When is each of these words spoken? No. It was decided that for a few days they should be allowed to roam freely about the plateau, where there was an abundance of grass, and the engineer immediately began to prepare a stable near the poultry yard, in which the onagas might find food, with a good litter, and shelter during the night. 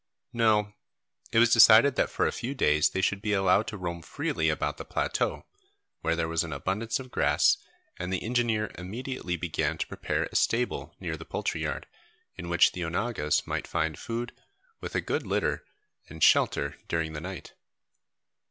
No. 0.33 0.73
It 1.31 1.37
was 1.37 1.53
decided 1.53 1.95
that 1.95 2.09
for 2.09 2.25
a 2.25 2.31
few 2.31 2.55
days 2.55 2.89
they 2.89 3.01
should 3.01 3.21
be 3.21 3.33
allowed 3.33 3.67
to 3.67 3.77
roam 3.77 4.01
freely 4.01 4.49
about 4.49 4.77
the 4.77 4.83
plateau, 4.83 5.45
where 5.99 6.15
there 6.15 6.27
was 6.27 6.43
an 6.43 6.51
abundance 6.51 6.99
of 6.99 7.11
grass, 7.11 7.57
and 7.99 8.11
the 8.11 8.23
engineer 8.23 8.71
immediately 8.79 9.37
began 9.37 9.77
to 9.77 9.85
prepare 9.85 10.23
a 10.23 10.35
stable 10.35 10.95
near 10.99 11.17
the 11.17 11.23
poultry 11.23 11.61
yard, 11.61 11.85
in 12.35 12.49
which 12.49 12.71
the 12.71 12.81
onagas 12.83 13.45
might 13.45 13.67
find 13.67 13.99
food, 13.99 14.33
with 14.79 14.95
a 14.95 15.01
good 15.01 15.23
litter, 15.27 15.63
and 16.09 16.23
shelter 16.23 16.77
during 16.87 17.13
the 17.13 17.21
night. 17.21 17.53